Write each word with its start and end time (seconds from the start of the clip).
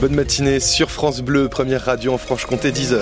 Bonne 0.00 0.14
matinée 0.14 0.60
sur 0.60 0.92
France 0.92 1.22
Bleu, 1.22 1.48
première 1.48 1.84
radio 1.84 2.12
en 2.12 2.18
Franche-Comté, 2.18 2.70
10h. 2.70 3.00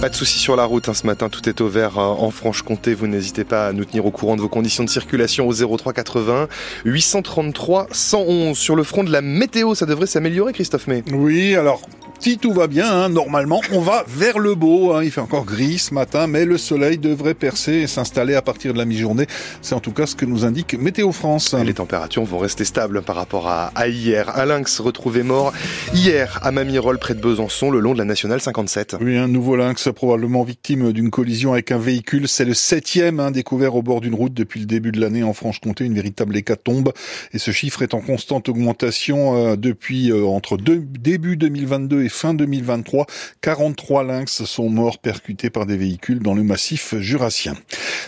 Pas 0.00 0.08
de 0.08 0.14
soucis 0.16 0.40
sur 0.40 0.56
la 0.56 0.64
route 0.64 0.88
hein, 0.88 0.94
ce 0.94 1.06
matin, 1.06 1.28
tout 1.28 1.48
est 1.48 1.60
au 1.60 1.68
vert 1.68 1.96
euh, 1.96 2.02
en 2.02 2.32
Franche-Comté. 2.32 2.94
Vous 2.94 3.06
n'hésitez 3.06 3.44
pas 3.44 3.68
à 3.68 3.72
nous 3.72 3.84
tenir 3.84 4.04
au 4.04 4.10
courant 4.10 4.34
de 4.34 4.40
vos 4.40 4.48
conditions 4.48 4.82
de 4.82 4.88
circulation 4.88 5.46
au 5.46 5.52
03 5.52 5.92
80 5.92 6.48
833 6.84 7.86
111. 7.92 8.58
Sur 8.58 8.74
le 8.74 8.82
front 8.82 9.04
de 9.04 9.12
la 9.12 9.22
météo, 9.22 9.76
ça 9.76 9.86
devrait 9.86 10.06
s'améliorer, 10.06 10.52
Christophe 10.52 10.88
May. 10.88 11.04
Oui, 11.12 11.54
alors 11.54 11.82
si 12.20 12.36
tout 12.36 12.52
va 12.52 12.66
bien, 12.66 12.86
hein, 12.86 13.08
normalement, 13.08 13.62
on 13.72 13.80
va 13.80 14.04
vers 14.06 14.38
le 14.38 14.54
beau. 14.54 14.92
Hein. 14.92 15.02
Il 15.02 15.10
fait 15.10 15.22
encore 15.22 15.46
gris 15.46 15.78
ce 15.78 15.94
matin, 15.94 16.26
mais 16.26 16.44
le 16.44 16.58
soleil 16.58 16.98
devrait 16.98 17.32
percer 17.32 17.72
et 17.72 17.86
s'installer 17.86 18.34
à 18.34 18.42
partir 18.42 18.74
de 18.74 18.78
la 18.78 18.84
mi-journée. 18.84 19.26
C'est 19.62 19.74
en 19.74 19.80
tout 19.80 19.92
cas 19.92 20.04
ce 20.04 20.14
que 20.14 20.26
nous 20.26 20.44
indique 20.44 20.74
Météo 20.74 21.12
France. 21.12 21.54
Et 21.58 21.64
les 21.64 21.72
températures 21.72 22.24
vont 22.24 22.36
rester 22.36 22.66
stables 22.66 23.00
par 23.00 23.16
rapport 23.16 23.48
à, 23.48 23.88
hier. 23.88 24.38
Un 24.38 24.44
lynx 24.44 24.80
retrouvé 24.80 25.22
mort 25.22 25.54
hier 25.94 26.38
à 26.42 26.52
Mamirol, 26.52 26.98
près 26.98 27.14
de 27.14 27.20
Besançon, 27.20 27.70
le 27.70 27.80
long 27.80 27.94
de 27.94 27.98
la 27.98 28.04
nationale 28.04 28.42
57. 28.42 28.96
Oui, 29.00 29.16
un 29.16 29.28
nouveau 29.28 29.56
lynx 29.56 29.88
probablement 29.94 30.42
victime 30.42 30.92
d'une 30.92 31.10
collision 31.10 31.54
avec 31.54 31.72
un 31.72 31.78
véhicule. 31.78 32.28
C'est 32.28 32.44
le 32.44 32.54
septième 32.54 33.18
hein, 33.18 33.30
découvert 33.30 33.76
au 33.76 33.82
bord 33.82 34.02
d'une 34.02 34.14
route 34.14 34.34
depuis 34.34 34.60
le 34.60 34.66
début 34.66 34.92
de 34.92 35.00
l'année 35.00 35.22
en 35.22 35.32
Franche-Comté. 35.32 35.86
Une 35.86 35.94
véritable 35.94 36.36
hécatombe. 36.36 36.92
Et 37.32 37.38
ce 37.38 37.50
chiffre 37.50 37.80
est 37.80 37.94
en 37.94 38.02
constante 38.02 38.50
augmentation 38.50 39.36
euh, 39.36 39.56
depuis 39.56 40.12
euh, 40.12 40.26
entre 40.26 40.58
début 40.58 41.38
2022 41.38 42.02
et 42.02 42.09
fin 42.10 42.34
2023, 42.34 43.06
43 43.40 44.04
lynx 44.04 44.44
sont 44.44 44.68
morts 44.68 44.98
percutés 44.98 45.48
par 45.48 45.64
des 45.64 45.76
véhicules 45.76 46.20
dans 46.20 46.34
le 46.34 46.42
massif 46.42 46.94
jurassien. 46.98 47.54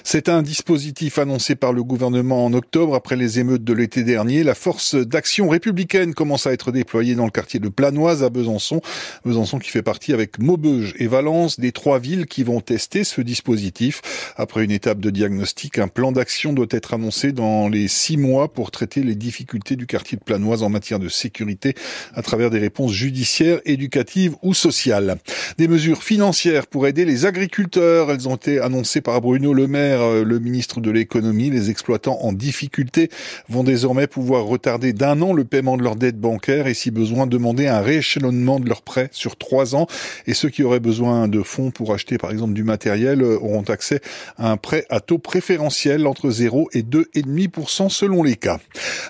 C'est 0.04 0.28
un 0.28 0.42
dispositif 0.42 1.18
annoncé 1.18 1.54
par 1.54 1.72
le 1.72 1.82
gouvernement 1.82 2.44
en 2.44 2.52
octobre 2.52 2.94
après 2.94 3.16
les 3.16 3.38
émeutes 3.38 3.64
de 3.64 3.72
l'été 3.72 4.02
dernier. 4.02 4.44
La 4.44 4.54
force 4.54 4.94
d'action 4.94 5.48
républicaine 5.48 6.14
commence 6.14 6.46
à 6.46 6.52
être 6.52 6.72
déployée 6.72 7.14
dans 7.14 7.24
le 7.24 7.30
quartier 7.30 7.60
de 7.60 7.68
Planoise 7.68 8.22
à 8.22 8.30
Besançon. 8.30 8.80
Besançon 9.24 9.58
qui 9.58 9.70
fait 9.70 9.82
partie 9.82 10.12
avec 10.12 10.38
Maubeuge 10.38 10.94
et 10.98 11.06
Valence 11.06 11.58
des 11.60 11.72
trois 11.72 11.98
villes 11.98 12.26
qui 12.26 12.42
vont 12.42 12.60
tester 12.60 13.04
ce 13.04 13.20
dispositif. 13.20 14.02
Après 14.36 14.64
une 14.64 14.70
étape 14.70 15.00
de 15.00 15.10
diagnostic, 15.10 15.78
un 15.78 15.88
plan 15.88 16.12
d'action 16.12 16.52
doit 16.52 16.66
être 16.70 16.94
annoncé 16.94 17.32
dans 17.32 17.68
les 17.68 17.88
six 17.88 18.16
mois 18.16 18.52
pour 18.52 18.70
traiter 18.70 19.02
les 19.02 19.14
difficultés 19.14 19.76
du 19.76 19.86
quartier 19.86 20.18
de 20.18 20.24
Planoise 20.24 20.62
en 20.62 20.68
matière 20.68 20.98
de 20.98 21.08
sécurité 21.08 21.74
à 22.14 22.22
travers 22.22 22.50
des 22.50 22.58
réponses 22.58 22.92
judiciaires, 22.92 23.60
éducatives 23.64 24.34
ou 24.42 24.54
sociales. 24.54 25.16
Des 25.58 25.68
mesures 25.68 26.02
financières 26.02 26.66
pour 26.66 26.86
aider 26.86 27.04
les 27.04 27.26
agriculteurs. 27.26 28.10
Elles 28.10 28.28
ont 28.28 28.36
été 28.36 28.60
annoncées 28.60 29.00
par 29.00 29.20
Bruno 29.20 29.52
Le 29.52 29.66
euh, 29.82 30.24
le 30.24 30.38
ministre 30.38 30.80
de 30.80 30.90
l'économie, 30.90 31.50
les 31.50 31.70
exploitants 31.70 32.18
en 32.22 32.32
difficulté 32.32 33.10
vont 33.48 33.64
désormais 33.64 34.06
pouvoir 34.06 34.44
retarder 34.44 34.92
d'un 34.92 35.20
an 35.22 35.32
le 35.32 35.44
paiement 35.44 35.76
de 35.76 35.82
leurs 35.82 35.96
dettes 35.96 36.18
bancaires 36.18 36.66
et 36.66 36.74
si 36.74 36.90
besoin 36.90 37.26
demander 37.26 37.66
un 37.66 37.80
rééchelonnement 37.80 38.60
de 38.60 38.68
leurs 38.68 38.82
prêts 38.82 39.08
sur 39.12 39.36
trois 39.36 39.74
ans. 39.74 39.86
Et 40.26 40.34
ceux 40.34 40.48
qui 40.48 40.62
auraient 40.62 40.80
besoin 40.80 41.28
de 41.28 41.42
fonds 41.42 41.70
pour 41.70 41.92
acheter 41.92 42.18
par 42.18 42.30
exemple 42.30 42.52
du 42.52 42.64
matériel 42.64 43.22
euh, 43.22 43.38
auront 43.38 43.62
accès 43.62 44.00
à 44.38 44.50
un 44.50 44.56
prêt 44.56 44.84
à 44.90 45.00
taux 45.00 45.18
préférentiel 45.18 46.06
entre 46.06 46.30
0 46.30 46.68
et 46.72 46.82
2,5% 46.82 47.88
selon 47.88 48.22
les 48.22 48.36
cas. 48.36 48.58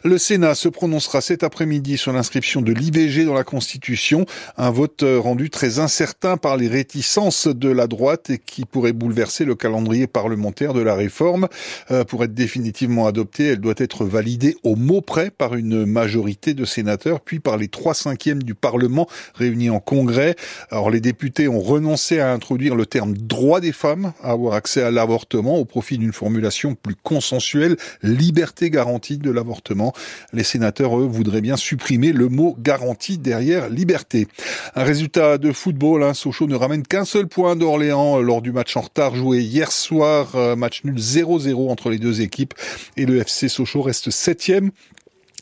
Le 0.05 0.19
Sénat 0.19 0.55
se 0.55 0.69
prononcera 0.69 1.21
cet 1.21 1.43
après-midi 1.43 1.99
sur 1.99 2.13
l'inscription 2.13 2.63
de 2.63 2.73
l'IVG 2.73 3.25
dans 3.25 3.35
la 3.35 3.45
Constitution, 3.45 4.27
un 4.57 4.71
vote 4.71 5.03
euh, 5.03 5.19
rendu 5.19 5.51
très 5.51 5.79
incertain 5.79 6.37
par 6.37 6.57
les 6.57 6.69
réticences 6.69 7.49
de 7.49 7.69
la 7.69 7.87
droite 7.87 8.31
et 8.31 8.39
qui 8.39 8.65
pourrait 8.65 8.93
bouleverser 8.93 9.45
le 9.45 9.55
calendrier 9.55 10.07
parlementaire 10.07 10.62
de 10.69 10.81
la 10.81 10.95
réforme. 10.95 11.49
Euh, 11.91 12.05
pour 12.05 12.23
être 12.23 12.35
définitivement 12.35 13.07
adoptée, 13.07 13.49
elle 13.49 13.61
doit 13.61 13.75
être 13.77 14.05
validée 14.05 14.57
au 14.63 14.77
mot 14.77 15.01
près 15.01 15.31
par 15.31 15.57
une 15.57 15.85
majorité 15.85 16.55
de 16.55 16.65
sénateurs, 16.65 17.21
puis 17.21 17.41
par 17.41 17.57
les 17.57 17.67
trois 17.69 17.95
cinquièmes 17.95 18.45
du 18.45 18.55
Parlement 18.55 19.09
réunis 19.35 19.71
en 19.71 19.81
congrès. 19.81 20.37
Alors 20.71 20.91
les 20.91 21.01
députés 21.01 21.49
ont 21.49 21.61
renoncé 21.61 22.21
à 22.21 22.33
introduire 22.33 22.77
le 22.77 22.87
terme 22.87 23.15
droit 23.17 23.61
des 23.61 23.73
femmes 23.73 24.13
à 24.23 24.31
avoir 24.31 24.55
accès 24.55 24.83
à 24.83 24.91
l'avortement 24.91 25.59
au 25.59 25.65
profit 25.65 25.99
d'une 25.99 26.13
formulation 26.13 26.77
plus 26.77 26.95
consensuelle, 26.95 27.77
liberté 28.03 28.71
garantie 28.71 29.19
de 29.19 29.31
l'avortement. 29.31 29.93
Les 30.33 30.45
sénateurs, 30.45 30.99
eux, 30.99 31.07
voudraient 31.07 31.41
bien 31.41 31.57
supprimer 31.57 32.13
le 32.13 32.29
mot 32.29 32.57
garantie 32.59 33.19
derrière 33.19 33.69
liberté. 33.69 34.29
Un 34.75 34.85
résultat 34.85 35.39
de 35.39 35.53
football, 35.53 36.03
hein, 36.03 36.15
Sochaux 36.15 36.47
ne 36.47 36.55
ramène 36.55 36.83
qu'un 36.83 37.05
seul 37.05 37.27
point 37.27 37.57
d'Orléans 37.57 38.21
lors 38.21 38.43
du 38.43 38.53
match 38.53 38.77
en 38.77 38.83
retard 38.83 39.15
joué 39.15 39.41
hier 39.41 39.73
soir 39.73 40.35
euh, 40.35 40.52
match 40.57 40.85
nul 40.85 40.97
0-0 40.97 41.71
entre 41.71 41.91
les 41.91 41.99
deux 41.99 42.21
équipes 42.21 42.55
et 42.97 43.07
le 43.07 43.19
FC 43.19 43.49
Sochaux 43.49 43.83
reste 43.83 44.11
septième 44.11 44.71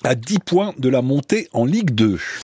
à 0.03 0.15
10 0.15 0.39
points 0.39 0.75
de 0.79 0.89
la 0.89 1.03
montée 1.03 1.49
en 1.53 1.65
Ligue 1.65 1.91
2. 1.91 2.19